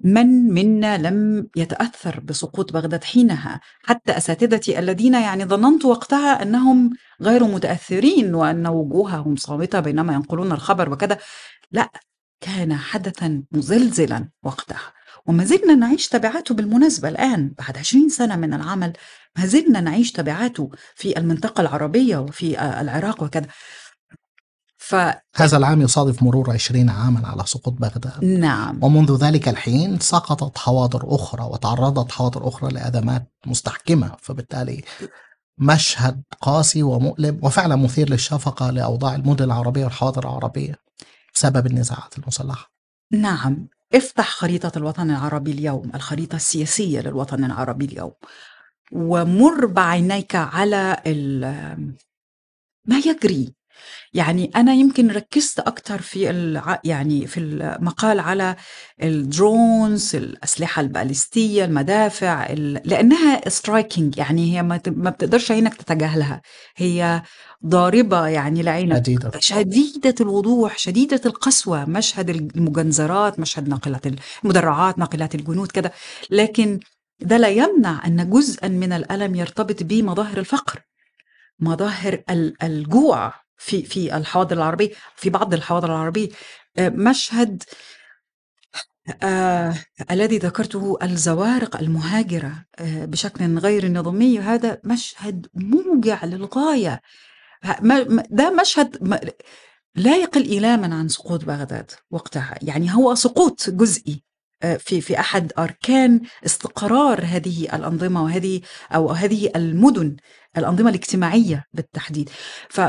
من 0.00 0.26
منا 0.54 0.98
لم 0.98 1.48
يتأثر 1.56 2.20
بسقوط 2.20 2.72
بغداد 2.72 3.04
حينها؟ 3.04 3.60
حتى 3.82 4.16
أساتذتي 4.16 4.78
الذين 4.78 5.14
يعني 5.14 5.44
ظننت 5.44 5.84
وقتها 5.84 6.42
أنهم 6.42 6.90
غير 7.22 7.44
متأثرين 7.44 8.34
وأن 8.34 8.66
وجوههم 8.66 9.36
صامتة 9.36 9.80
بينما 9.80 10.14
ينقلون 10.14 10.52
الخبر 10.52 10.92
وكذا. 10.92 11.18
لا 11.72 11.90
كان 12.40 12.74
حدثا 12.74 13.42
مزلزلا 13.52 14.28
وقتها. 14.42 14.92
وما 15.26 15.44
زلنا 15.44 15.74
نعيش 15.74 16.08
تبعاته 16.08 16.54
بالمناسبة 16.54 17.08
الآن 17.08 17.54
بعد 17.58 17.78
20 17.78 18.08
سنة 18.08 18.36
من 18.36 18.54
العمل. 18.54 18.92
ما 19.38 19.46
زلنا 19.46 19.80
نعيش 19.80 20.12
تبعاته 20.12 20.70
في 20.94 21.18
المنطقة 21.18 21.60
العربية 21.60 22.16
وفي 22.16 22.58
آه، 22.58 22.80
العراق 22.80 23.22
وكذا. 23.22 23.46
هذا 25.36 25.56
العام 25.56 25.82
يصادف 25.82 26.22
مرور 26.22 26.50
20 26.52 26.90
عاما 26.90 27.28
على 27.28 27.42
سقوط 27.46 27.72
بغداد. 27.72 28.20
فنعم 28.20 28.84
ومنذ 28.84 29.16
ذلك 29.16 29.48
الحين 29.48 29.98
سقطت 29.98 30.58
حواضر 30.58 31.14
أخرى 31.14 31.44
وتعرضت 31.44 32.12
حواضر 32.12 32.48
أخرى 32.48 32.72
لأزمات 32.72 33.32
مستحكمة 33.46 34.16
فبالتالي 34.20 34.82
مشهد 35.58 36.22
قاسي 36.40 36.82
ومؤلم 36.82 37.38
وفعلا 37.42 37.76
مثير 37.76 38.10
للشفقة 38.10 38.70
لأوضاع 38.70 39.14
المدن 39.14 39.44
العربية 39.44 39.84
والحواضر 39.84 40.22
العربية 40.24 40.74
بسبب 41.34 41.66
النزاعات 41.66 42.18
المسلحة. 42.18 42.72
نعم. 43.12 43.68
افتح 43.94 44.28
خريطة 44.30 44.72
الوطن 44.78 45.10
العربي 45.10 45.50
اليوم 45.50 45.90
الخريطة 45.94 46.36
السياسية 46.36 47.00
للوطن 47.00 47.44
العربي 47.44 47.84
اليوم 47.84 48.12
ومر 48.92 49.66
بعينيك 49.66 50.36
على 50.36 51.02
ال- 51.06 51.94
ما 52.88 52.98
يجري 52.98 53.54
يعني 54.14 54.50
أنا 54.56 54.72
يمكن 54.74 55.10
ركزت 55.10 55.58
أكتر 55.58 56.02
في 56.02 56.30
الع... 56.30 56.80
يعني 56.84 57.26
في 57.26 57.40
المقال 57.40 58.20
على 58.20 58.56
ال 59.02 59.18
drones 59.18 60.16
الأسلحة 60.16 60.80
الباليستية 60.82 61.64
المدافع 61.64 62.46
ال... 62.50 62.80
لأنها 62.84 63.48
striking 63.48 64.18
يعني 64.18 64.56
هي 64.56 64.62
ما, 64.62 64.76
ت... 64.76 64.88
ما 64.88 65.10
بتقدرش 65.10 65.50
عينك 65.50 65.74
تتجاهلها. 65.74 66.42
هي 66.76 67.22
ضاربة 67.66 68.26
يعني 68.26 68.62
لعينك. 68.62 68.96
شديدة. 68.96 69.30
شديدة 69.40 70.14
الوضوح 70.20 70.78
شديدة 70.78 71.20
القسوة 71.26 71.84
مشهد 71.84 72.30
المجنزرات 72.30 73.38
مشهد 73.40 73.68
ناقلات 73.68 74.02
المدرعات 74.44 74.98
ناقلات 74.98 75.34
الجنود 75.34 75.70
كده. 75.70 75.92
لكن 76.30 76.80
ده 77.20 77.36
لا 77.36 77.48
يمنع 77.48 78.06
أن 78.06 78.30
جزءا 78.30 78.68
من 78.68 78.92
الألم 78.92 79.34
يرتبط 79.34 79.82
بمظاهر 79.82 80.38
الفقر 80.38 80.80
مظاهر 81.60 82.22
ال- 82.30 82.62
الجوع. 82.62 83.43
في 83.64 83.82
في 83.82 84.16
الحواضر 84.16 84.56
العربية 84.56 84.90
في 85.16 85.30
بعض 85.30 85.54
الحواضر 85.54 85.88
العربية. 85.88 86.28
آه، 86.78 86.88
مشهد 86.88 87.62
آه 89.22 89.74
الذي 90.10 90.38
ذكرته 90.38 90.98
الزوارق 91.02 91.76
المهاجرة 91.76 92.64
آه 92.78 93.04
بشكل 93.04 93.58
غير 93.58 93.88
نظامي 93.92 94.38
هذا 94.38 94.80
مشهد 94.84 95.46
موجع 95.54 96.24
للغاية. 96.24 97.00
ده 98.30 98.50
مشهد 98.60 99.20
لا 99.96 100.16
يقل 100.16 100.44
إيلاما 100.44 100.94
عن 100.96 101.08
سقوط 101.08 101.44
بغداد 101.44 101.90
وقتها. 102.10 102.54
يعني 102.62 102.94
هو 102.94 103.14
سقوط 103.14 103.70
جزئي 103.70 104.24
آه، 104.62 104.76
في 104.76 105.00
في 105.00 105.20
أحد 105.20 105.52
أركان 105.58 106.20
استقرار 106.46 107.24
هذه 107.24 107.76
الأنظمة 107.76 108.22
وهذه 108.24 108.60
أو 108.94 109.10
هذه 109.10 109.50
المدن 109.56 110.16
الأنظمة 110.58 110.90
الاجتماعية 110.90 111.64
بالتحديد. 111.72 112.30
ف 112.68 112.80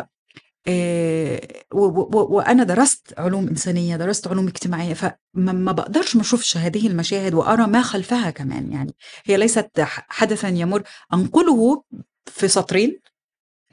وأنا 1.72 2.64
درست 2.64 3.14
علوم 3.18 3.48
إنسانية 3.48 3.98
درست 3.98 4.28
علوم 4.28 4.48
اجتماعية 4.48 4.94
فما 4.94 5.18
ما 5.36 5.72
بقدرش 5.72 6.16
ما 6.16 6.22
أشوفش 6.22 6.58
هذه 6.58 6.88
المشاهد 6.88 7.34
وأرى 7.34 7.68
ما 7.68 7.82
خلفها 7.82 8.30
كمان 8.30 8.72
يعني 8.72 8.96
هي 9.26 9.38
ليست 9.38 9.72
حدثا 10.10 10.50
يمر 10.50 10.84
أنقله 11.14 11.84
في 12.26 12.48
سطرين 12.48 13.00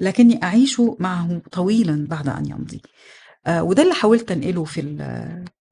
لكني 0.00 0.42
أعيش 0.42 0.80
معه 0.80 1.42
طويلا 1.52 2.06
بعد 2.08 2.28
أن 2.28 2.46
يمضي 2.50 2.82
آه، 3.46 3.62
وده 3.62 3.82
اللي 3.82 3.94
حاولت 3.94 4.30
أنقله 4.30 4.64
في 4.64 4.82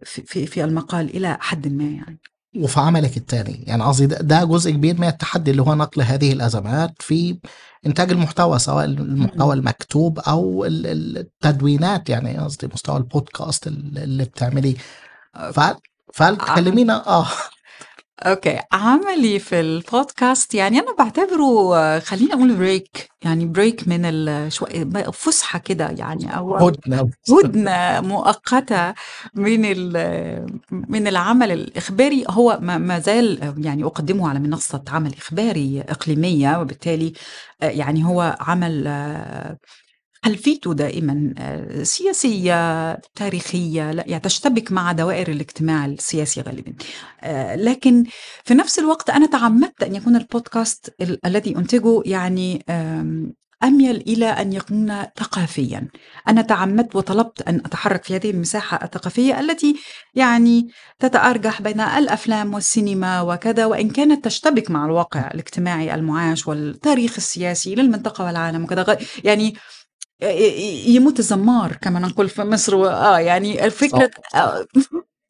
في 0.04 0.46
في 0.46 0.64
المقال 0.64 1.16
إلى 1.16 1.36
حدٍ 1.40 1.68
ما 1.68 1.84
يعني. 1.84 2.20
وفي 2.56 2.80
عملك 2.80 3.16
التاني 3.16 3.64
يعني 3.66 3.82
قصدي 3.82 4.06
ده- 4.06 4.18
ده 4.20 4.44
جزء 4.44 4.70
كبير 4.70 5.00
من 5.00 5.06
التحدي 5.08 5.50
اللي 5.50 5.62
هو 5.62 5.74
نقل 5.74 6.02
هذه 6.02 6.32
الأزمات 6.32 6.94
في 7.00 7.38
إنتاج 7.86 8.10
المحتوى 8.10 8.58
سواء 8.58 8.84
المحتوى 8.84 9.54
المكتوب 9.54 10.18
أو 10.18 10.64
ال- 10.64 10.86
ال- 10.86 11.18
التدوينات. 11.18 12.08
يعني 12.10 12.38
قصدي 12.38 12.66
مستوى 12.74 12.96
البودكاست 12.96 13.66
اللي 13.66 14.24
بتعملي 14.24 14.76
فهل 15.52 15.74
فهل 16.14 16.36
تكلمينا 16.36 17.06
آه. 17.08 17.26
أوكي، 18.22 18.60
عملي 18.72 19.38
في 19.38 19.60
البودكاست 19.60 20.54
يعني 20.54 20.78
أنا 20.78 20.94
باعتبره 20.98 21.76
آه، 21.76 21.98
خلّيني 21.98 22.32
أقول 22.34 22.78
break 22.80 23.00
يعني 23.24 23.52
break 23.56 23.88
من 23.88 24.04
ال 24.04 24.52
شوية 24.52 24.84
ب 24.84 25.10
فُسحة 25.10 25.58
كده 25.58 25.88
يعني 25.90 26.36
أو 26.36 26.56
هدنة 26.56 27.10
هدنة 27.30 28.00
مؤقتة 28.00 28.94
من 29.34 29.64
ال 29.64 30.60
من 30.70 31.06
العمل 31.06 31.52
الإخباري. 31.52 32.24
هو 32.30 32.58
ما 32.62 32.78
ما 32.78 32.98
زال 32.98 33.54
يعني 33.58 33.84
أقدمه 33.84 34.28
على 34.28 34.38
منصة 34.38 34.84
عمل 34.88 35.14
إخباري 35.18 35.80
إقليمية 35.88 36.60
وبالتالي 36.60 37.12
آه، 37.62 37.68
يعني 37.70 38.04
هو 38.04 38.36
عمل 38.40 38.84
آه، 38.86 39.58
خلفيته 40.24 40.74
دائما 40.74 41.34
آه، 41.38 41.82
سياسية 41.82 42.94
تاريخية؟ 42.94 43.92
لا 43.92 44.04
يعني 44.06 44.22
تشتبك 44.22 44.72
مع 44.72 44.92
دوائر 44.92 45.28
الاجتماع 45.30 45.86
السياسي 45.86 46.40
غالبا. 46.40 46.72
آه، 47.22 47.56
لكن 47.56 48.04
في 48.44 48.54
نفس 48.54 48.78
الوقت 48.78 49.10
أنا 49.10 49.26
تعمدت 49.26 49.82
أن 49.82 49.94
يكون 49.94 50.16
البودكاست 50.16 50.94
ال- 51.00 51.26
الذي 51.26 51.56
أنتجه 51.56 52.02
يعني 52.06 52.64
أميل 53.62 53.96
إلى 53.96 54.26
أن 54.26 54.52
يكون 54.52 55.02
ثقافيا. 55.16 55.88
أنا 56.28 56.42
تعمدت 56.42 56.96
وطلبت 56.96 57.42
أن 57.42 57.56
أتحرك 57.56 58.04
في 58.04 58.16
هذه 58.16 58.30
المساحة 58.30 58.84
الثقافية 58.84 59.40
التي 59.40 59.76
يعني 60.14 60.68
تتأرجح 60.98 61.62
بين 61.62 61.80
الأفلام 61.80 62.54
والسينما 62.54 63.20
وكذا 63.20 63.66
وإن 63.66 63.90
كانت 63.90 64.24
تشتبك 64.24 64.70
مع 64.70 64.84
الواقع 64.84 65.30
الاجتماعي 65.34 65.94
المعاش 65.94 66.48
والتاريخ 66.48 67.14
السياسي 67.16 67.74
للمنطقة 67.74 68.24
والعالم 68.24 68.64
وكذا. 68.64 68.98
يعني 69.24 69.54
يموت 70.86 71.18
الزمار 71.18 71.76
كما 71.82 72.00
نقول 72.00 72.28
في 72.28 72.42
مصر 72.44 72.74
و- 72.74 72.86
آه 72.86 73.18
يعني 73.18 73.64
الفكرة 73.66 74.10
آه 74.34 74.66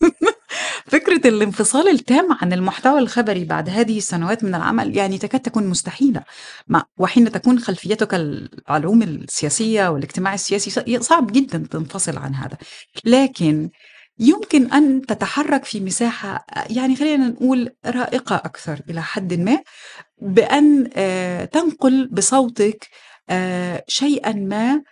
فكرة 0.87 1.28
الانفصال 1.28 1.88
التام 1.88 2.32
عن 2.42 2.52
المحتوى 2.52 2.99
الخبري 2.99 3.44
بعد 3.44 3.68
هذه 3.68 3.99
السنوات 3.99 4.44
من 4.44 4.54
العمل 4.54 4.97
يعني 4.97 5.18
تكاد 5.18 5.40
تكون 5.40 5.66
مستحيلة. 5.66 6.23
مع 6.68 6.85
وحين 6.99 7.32
تكون 7.32 7.59
خلفيتك 7.59 8.14
العلوم 8.14 9.02
السياسية 9.02 9.88
والاجتماع 9.88 10.35
السياسي 10.35 11.00
صعب 11.00 11.32
جدا 11.32 11.66
تنفصل 11.70 12.18
عن 12.18 12.35
هذا. 12.35 12.56
لكن 13.04 13.70
يمكن 14.18 14.73
أن 14.73 15.02
تتحرك 15.06 15.64
في 15.64 15.80
مساحة 15.80 16.47
يعني 16.70 16.97
خلينا 16.97 17.28
نقول 17.28 17.70
رائقة 17.87 18.37
أكثر 18.37 18.80
إلى 18.90 19.02
حد 19.02 19.35
ما 19.35 19.59
بأن 20.23 20.90
آه، 20.97 21.44
تنقل 21.44 22.09
بصوتك 22.12 22.88
شيئا 23.89 24.33
ما 24.33 24.83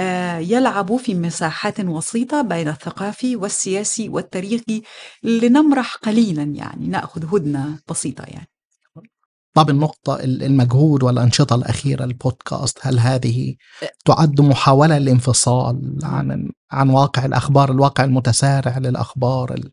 آه، 0.00 0.38
يلعب 0.38 0.96
في 0.96 1.14
مساحات 1.14 1.80
وسيطة 1.80 2.42
بين 2.42 2.68
الثقافي 2.68 3.36
والسياسي 3.36 4.08
والتاريخي 4.08 4.82
لنمرح 5.22 5.94
قليلا 5.96 6.42
يعني 6.42 6.86
نأخذ 6.86 7.34
هدنة 7.34 7.78
بسيطة 7.88 8.24
يعني. 8.24 8.48
طب 9.54 9.70
النقطة 9.70 10.14
ال- 10.16 10.42
المجهود 10.42 11.02
والأنشطة 11.02 11.54
الأخيرة 11.56 12.04
البودكاست 12.04 12.78
هل 12.82 12.98
هذه 12.98 13.54
تعد 14.04 14.40
محاولة 14.40 14.98
للانفصال 14.98 15.98
عن 16.02 16.50
عن 16.70 16.90
واقع 16.90 17.24
الأخبار 17.24 17.70
الواقع 17.70 18.04
المتسارع 18.04 18.78
للأخبار 18.78 19.54
ال- 19.54 19.72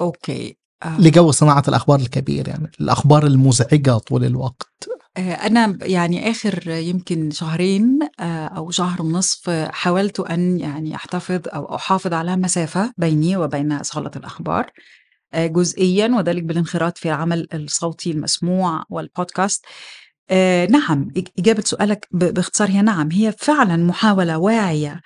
أوكي 0.00 0.56
آه، 0.82 1.00
لجو 1.00 1.30
صناعة 1.30 1.62
الأخبار 1.68 1.98
الكبير 2.00 2.48
يعني 2.48 2.70
الأخبار 2.80 3.26
المزعجة 3.26 3.98
طول 3.98 4.24
الوقت؟ 4.24 4.88
آه، 5.16 5.20
أنا 5.32 5.78
يعني 5.82 6.30
آخر 6.30 6.68
يمكن 6.68 7.30
شهرين 7.30 7.98
آه، 8.20 8.46
أو 8.46 8.70
شهر 8.70 9.02
ونصف 9.02 9.50
حاولت 9.50 10.20
أن 10.20 10.60
يعني 10.60 10.94
أحتفظ 10.94 11.40
أو 11.54 11.74
أحافظ 11.74 12.12
على 12.14 12.36
مسافة 12.36 12.92
بيني 12.98 13.36
وبين 13.36 13.82
صالة 13.82 14.10
الأخبار 14.16 14.70
آه، 15.34 15.46
جزئيا 15.46 16.08
وذلك 16.08 16.42
بالانخراط 16.42 16.98
في 16.98 17.08
العمل 17.08 17.48
الصوتي 17.54 18.10
المسموع 18.10 18.84
والبودكاست. 18.90 19.64
نعم 20.70 21.08
إج- 21.18 21.30
إجابة 21.38 21.60
سؤالك 21.62 22.08
باختصار 22.10 22.68
هي 22.70 22.82
نعم 22.82 23.10
هي 23.12 23.32
فعلا 23.38 23.76
محاولة 23.76 24.38
واعية 24.38 25.00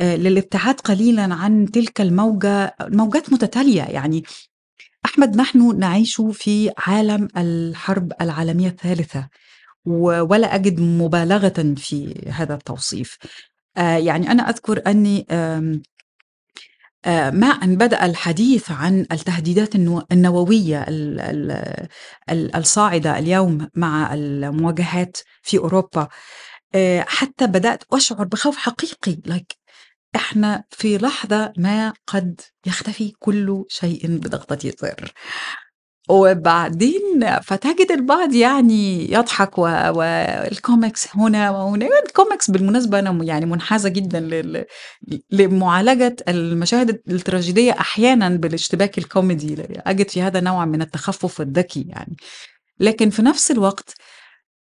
للابتعاد 0.00 0.80
قليلا 0.80 1.34
عن 1.34 1.70
تلك 1.70 2.00
الموجة 2.00 2.76
موجات 2.80 3.32
متتالية. 3.32 3.82
يعني 3.82 4.24
أحمد 5.04 5.36
نحن 5.36 5.78
نعيش 5.78 6.20
في 6.32 6.70
عالم 6.78 7.28
الحرب 7.36 8.12
العالمية 8.20 8.68
الثالثة. 8.68 9.28
ولا 9.86 10.54
أجد 10.54 10.80
مبالغة 10.80 11.74
في 11.76 12.24
هذا 12.30 12.54
التوصيف. 12.54 13.18
آه، 13.76 13.96
يعني 13.96 14.30
أنا 14.30 14.42
أذكر 14.50 14.82
أني 14.86 15.26
آم، 15.30 15.82
آه، 17.04 17.30
ما 17.30 17.46
أن 17.46 17.76
بدأ 17.76 18.04
الحديث 18.06 18.70
عن 18.70 19.06
التهديدات 19.12 19.74
النو- 19.74 20.06
النووية 20.12 20.82
ال- 20.82 21.20
ال- 21.20 21.88
ال- 22.30 22.56
الصاعدة 22.56 23.18
اليوم 23.18 23.68
مع 23.74 24.14
المواجهات 24.14 25.16
في 25.42 25.58
أوروبا. 25.58 26.08
آه، 26.74 27.00
حتى 27.08 27.46
بدأت 27.46 27.84
أشعر 27.92 28.24
بخوف 28.24 28.56
حقيقي 28.56 29.16
like 29.28 29.56
إحنا 30.16 30.64
في 30.70 30.98
لحظة 30.98 31.52
ما 31.56 31.92
قد 32.06 32.40
يختفي 32.66 33.12
كل 33.18 33.64
شيء 33.68 34.06
بضغطة 34.06 34.72
زر 34.82 35.12
وبعدين 36.08 37.38
فتجد 37.42 37.90
البعض 37.90 38.34
يعني 38.34 39.12
يضحك 39.12 39.58
و... 39.58 39.62
والكوميكس 39.62 41.16
هنا 41.16 41.50
وهنا 41.50 41.88
الكوميكس 42.06 42.50
بالمناسبة 42.50 42.98
أنا 42.98 43.24
يعني 43.24 43.46
منحازة 43.46 43.88
جدا. 43.88 44.44
لمعالجة 45.30 46.16
المشاهد 46.28 47.00
التراجيدية 47.08 47.72
أحيانا 47.72 48.28
بالاشتباك 48.28 48.98
الكوميدي 48.98 49.56
أجد 49.86 50.08
في 50.08 50.22
هذا 50.22 50.40
نوع 50.40 50.64
من 50.64 50.82
التخفف 50.82 51.40
الذكي 51.40 51.86
يعني 51.88 52.16
لكن 52.80 53.10
في 53.10 53.22
نفس 53.22 53.50
الوقت 53.50 53.94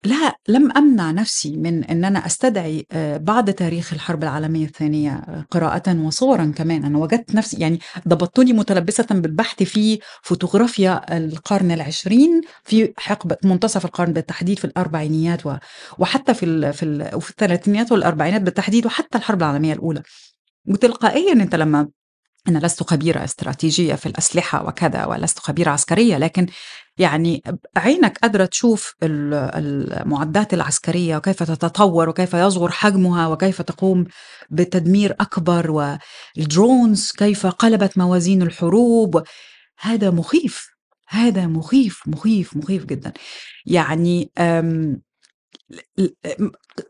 لا 0.05 0.37
لم 0.49 0.73
أمنع 0.77 1.11
نفسي 1.11 1.57
من 1.57 1.85
أن 1.85 2.05
أنا 2.05 2.27
أستدعي 2.27 2.87
آه، 2.93 3.17
بعد 3.17 3.55
تاريخ 3.55 3.93
الحرب 3.93 4.23
العالمية 4.23 4.67
الثانية 4.67 5.11
آه، 5.13 5.45
قراءة 5.51 5.97
وصورا 6.01 6.53
كمان. 6.57 6.85
أنا 6.85 6.99
وجدت 6.99 7.35
نفسي 7.35 7.57
يعني 7.57 7.81
ضبطتني 8.09 8.53
متلبسة 8.53 9.07
بالبحث 9.11 9.63
في 9.63 9.99
فوتوغرافيا 10.23 11.17
القرن 11.17 11.71
العشرين 11.71 12.41
في 12.65 12.93
حقبة 12.97 13.37
منتصف 13.45 13.85
القرن 13.85 14.13
بالتحديد 14.13 14.59
في 14.59 14.65
الأربعينيات 14.65 15.47
و- 15.47 15.57
وحتى 15.99 16.35
في 16.35 16.73
في 16.73 17.11
وفي 17.15 17.31
الثلاثينيات 17.31 17.93
والأربعينات 17.93 18.41
بالتحديد 18.43 18.87
وحتى 18.87 19.19
الحرب 19.19 19.43
العالمية 19.43 19.73
الأولى. 19.73 20.03
وتلقائيا 20.69 21.33
أنت 21.33 21.55
لما 21.55 21.89
أنا 22.49 22.59
لست 22.59 22.83
خبيرة 22.83 23.25
استراتيجية 23.25 23.95
في 23.95 24.07
الأسلحة 24.07 24.67
وكذا 24.69 25.05
ولست 25.07 25.39
خبيرة 25.39 25.71
عسكرية 25.71 26.19
لكن 26.19 26.47
يعني 26.99 27.43
عينك 27.77 28.19
قادرة 28.19 28.45
تشوف 28.45 28.95
ال- 29.03 29.35
المعدات 29.35 30.55
العسكرية 30.55 31.17
وكيف 31.17 31.43
تتطور 31.43 32.09
وكيف 32.09 32.35
يصغر 32.35 32.71
حجمها 32.71 33.27
وكيف 33.27 33.63
تقوم 33.63 34.05
بتدمير 34.51 35.17
أكبر 35.21 35.71
والدرونز 36.37 37.13
كيف 37.19 37.47
قلبت 37.47 37.99
موازين 37.99 38.43
الحروب. 38.43 39.23
هذا 39.81 40.11
مخيف 40.11 40.69
هذا 41.09 41.47
مخيف 41.47 42.03
مخيف 42.07 42.57
مخيف 42.57 42.85
جدا. 42.85 43.13
يعني 43.67 44.31
ل- 45.99 46.09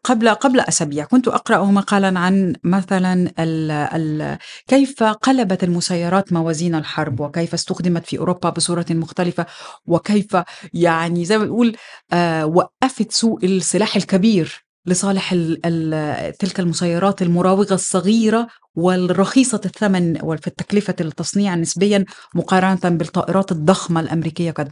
قبل 0.05 0.29
قبل 0.29 0.61
أسابيع 0.61 1.05
كنت 1.05 1.29
أقرأ 1.29 1.65
مقالا 1.65 2.19
عن 2.19 2.55
مثلا 2.65 3.33
ال 3.39 3.71
ال 3.71 4.39
كيف 4.67 5.03
قلبت 5.03 5.65
المسيرات 5.65 6.33
موازين 6.33 6.75
الحرب 6.75 7.21
وكيف 7.21 7.55
استخدمت 7.55 8.07
في 8.07 8.19
أوروبا 8.19 8.51
بصورة 8.51 8.87
مختلفة 8.91 9.47
وكيف 9.87 10.37
يعني 10.75 11.25
زي 11.25 11.39
ما 11.39 11.45
بنقول 11.45 11.77
آه 12.13 12.47
وقفت 12.47 13.13
سوق 13.13 13.39
السلاح 13.45 13.97
الكبير 13.97 14.65
لصالح 14.87 15.33
ال 15.33 15.61
ال 15.67 16.33
تلك 16.37 16.61
المسيرات 16.61 17.23
المراوغة 17.23 17.75
الصغيرة 17.75 18.47
والرخيصة 18.75 19.61
الثمن 19.65 20.19
وفي 20.23 20.47
التكلفة 20.47 20.95
التصنيع 21.01 21.55
نسبيا 21.55 22.05
مقارنة 22.35 22.97
بالطائرات 22.97 23.53
الضخمة 23.53 24.01
الأمريكية 24.01 24.51
كذا 24.51 24.71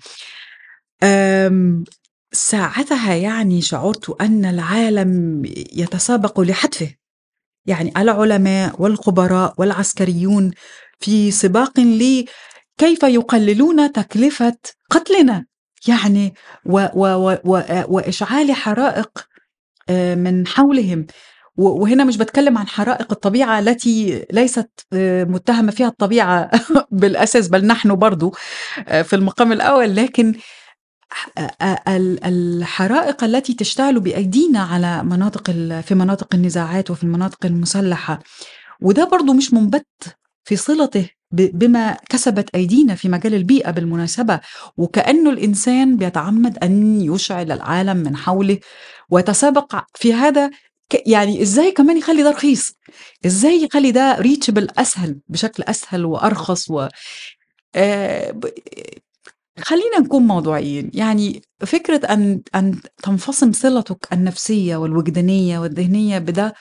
آمم، 1.03 1.85
ساعتها 2.37 3.15
يعني 3.15 3.63
شعرت 3.63 4.11
أن 4.21 4.45
العالم 4.45 5.43
يتسابق 5.73 6.41
لحتفه، 6.41 6.95
يعني 7.67 7.93
العلماء 7.97 8.83
والخبراء 8.83 9.55
والعسكريون 9.59 10.51
في 11.01 11.31
سباق 11.31 11.81
لكيف 11.81 13.03
يقللون 13.03 13.93
تكلفة 13.93 14.57
قتلنا، 14.91 15.47
يعني 15.89 16.35
و 16.67 16.79
و 16.95 17.07
و 17.07 17.39
و 17.45 17.63
وإشعال 17.89 18.53
حرائق 18.53 19.11
آآ، 19.91 20.15
من 20.15 20.47
حولهم، 20.47 21.07
وهنا 21.57 22.05
مش 22.05 22.17
بتكلم 22.17 22.59
عن 22.59 22.67
حرائق 22.69 23.13
الطبيعة 23.13 23.59
التي 23.59 24.25
ليست 24.33 24.71
آه، 24.93 25.25
متهمة 25.25 25.73
فيها 25.73 25.87
الطبيعة 25.89 26.51
بالأساس 26.91 27.49
بل 27.49 27.67
نحن 27.67 27.95
برضو 27.95 28.35
آه، 28.89 29.03
في 29.03 29.17
المقام 29.17 29.53
الأول. 29.53 29.97
لكن 29.97 30.35
الحرائق 32.27 33.25
التي 33.25 33.55
تشتعل 33.55 34.01
بأيدينا 34.01 34.61
على 34.61 35.03
مناطق 35.03 35.51
في 35.81 35.95
مناطق 35.95 36.35
النزاعات 36.35 36.91
وفي 36.91 37.03
المناطق 37.05 37.47
المسلحة. 37.47 38.23
وده 38.81 39.05
برضو 39.05 39.33
مش 39.33 39.55
منبت 39.55 39.87
في 40.45 40.57
صلته 40.57 41.11
بما 41.31 41.97
كسبت 42.09 42.55
أيدينا 42.55 42.95
في 42.95 43.09
مجال 43.09 43.35
البيئة 43.35 43.71
بالمناسبة. 43.71 44.41
وكأنه 44.77 45.31
الإنسان 45.31 45.97
بيتعمد 45.97 46.59
أن 46.59 47.01
يشعل 47.01 47.53
العالم 47.53 47.97
من 47.97 48.17
حوله 48.17 48.59
ويتسابق 49.11 49.85
في 49.95 50.15
هذا 50.15 50.51
يعني 51.07 51.43
إزاي 51.43 51.73
كمان 51.73 51.99
يخلي 51.99 52.23
ده 52.23 52.31
رخيص؟ 52.31 52.73
إزاي 53.27 53.63
يخلي 53.65 53.91
ده 53.91 54.17
ريتشبل 54.19 54.69
أسهل 54.79 55.21
بشكل 55.29 55.63
أسهل 55.63 56.05
وأرخص 56.05 56.71
و 56.71 56.89
آه 57.75 58.41
خلينا 59.61 59.99
نكون 60.01 60.23
موضوعيين. 60.23 60.91
يعني 60.95 61.43
فكرة 61.61 62.07
أن 62.07 62.43
أن 62.55 62.81
تنفصم 63.03 63.53
صلتك 63.53 64.09
النفسية 64.13 64.77
والوجدانية 64.77 65.59
والذهنية 65.59 66.19
بده 66.19 66.55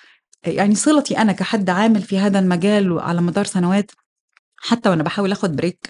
يعني 0.45 0.75
صلتي 0.75 1.17
أنا 1.17 1.31
كحد 1.31 1.69
عامل 1.69 2.01
في 2.01 2.19
هذا 2.19 2.39
المجال 2.39 2.99
على 2.99 3.21
مدار 3.21 3.45
سنوات 3.45 3.91
حتى 4.57 4.89
وأنا 4.89 5.03
بحاول 5.03 5.31
أخد 5.31 5.55
بريك 5.55 5.89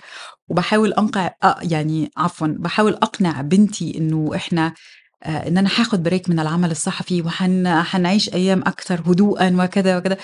وبحاول 0.50 0.94
أنقع 0.94 1.34
يعني 1.62 2.12
عفوا 2.18 2.48
بحاول 2.48 2.94
أقنع 2.94 3.42
بنتي 3.42 3.98
إنه 3.98 4.32
إحنا 4.36 4.74
آه، 5.24 5.48
إن 5.48 5.58
أنا 5.58 5.70
هاخد 5.78 6.04
break 6.04 6.30
من 6.30 6.40
العمل 6.40 6.72
الصحفي 6.72 7.22
وحنعيش 7.22 8.34
أيام 8.34 8.60
أكثر 8.60 9.02
هدوءا 9.08 9.58
وكذا 9.64 9.98
وكذا. 9.98 10.18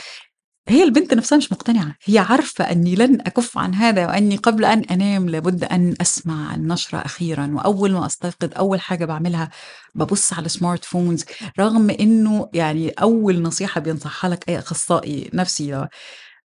هي 0.68 0.84
البنت 0.84 1.14
نفسها 1.14 1.38
مش 1.38 1.52
مقتنعة. 1.52 1.96
هي 2.04 2.20
عارفة 2.20 2.72
أني 2.72 2.96
لن 2.96 3.22
أكف 3.22 3.58
عن 3.58 3.76
هذا 3.76 4.08
وأني 4.08 4.36
قبل 4.36 4.66
أن 4.66 4.80
أنام 4.80 5.30
لابد 5.30 5.64
أن 5.64 5.96
أسمع 6.02 6.56
النشرة 6.56 7.00
أخيرا. 7.00 7.52
وأول 7.56 7.92
ما 7.92 8.06
أستيقظ 8.06 8.50
أول 8.58 8.82
حاجة 8.82 9.06
بعملها 9.06 9.50
ببص 9.96 10.34
على 10.34 10.50
smart 10.50 10.86
phones 10.86 11.26
رغم 11.60 11.90
أنه 11.90 12.50
يعني 12.54 12.90
أول 12.90 13.42
نصيحة 13.42 13.82
بينصحها 13.82 14.30
لك 14.30 14.50
أي 14.50 14.60
أخصائي 14.60 15.30
نفسي 15.34 15.88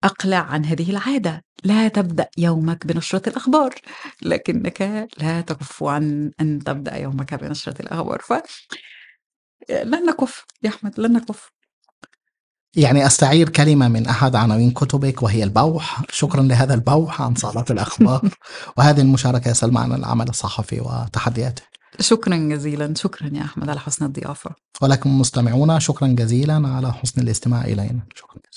أقلع 0.04 0.38
عن 0.38 0.66
هذه 0.66 0.92
العادة. 0.92 1.44
لا 1.64 1.88
تبدأ 1.88 2.30
يومك 2.38 2.88
بنشرة 2.88 3.30
الأخبار. 3.30 3.76
لكنك 4.22 5.08
لا 5.18 5.42
تكف 5.42 5.84
عن 5.84 6.32
أن 6.42 6.60
تبدأ 6.60 6.96
يومك 6.98 7.34
بنشرة 7.34 7.82
الأخبار. 7.82 8.20
ف 8.20 8.34
لن 9.70 10.06
نكف 10.06 10.46
يا 10.64 10.70
أحمد 10.70 11.00
لن 11.00 11.14
نكف. 11.14 11.50
يعني 12.76 13.06
أستعير 13.06 13.50
كلمة 13.50 13.88
من 13.88 14.08
أحد 14.08 14.36
عناوين 14.36 14.72
كتبك 14.72 15.24
وهي 15.24 15.44
البوح. 15.44 16.02
شكرا 16.12 16.42
لهذا 16.42 16.74
البوح 16.74 17.22
عن 17.22 17.36
صالات 17.36 17.72
الأخبار. 17.72 18.30
وهذه 18.78 19.02
المشاركة 19.02 19.48
يا 19.50 19.54
سلمى 19.54 19.80
عن 19.80 19.94
العمل 19.94 20.30
الصحفي 20.30 20.82
وتحدياته. 20.82 21.64
شكرا 22.00 22.36
جزيلا. 22.36 22.94
شكرا 22.98 23.30
يا 23.34 23.42
أحمد 23.42 23.70
على 23.70 23.80
حسن 23.80 24.06
الضيافة. 24.06 24.52
ولكم 24.82 25.20
مستمعونا 25.20 25.80
شكرا 25.80 26.08
جزيلا 26.08 26.68
على 26.68 26.94
حسن 26.94 27.22
الاستماع 27.22 27.62
إلينا. 27.62 28.00
شكرا. 28.16 28.38
جزيلا 28.52 28.53